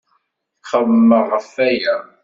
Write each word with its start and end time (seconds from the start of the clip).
Xemmemeɣ 0.69 1.23
ɣef 1.33 1.47
waya. 1.55 1.95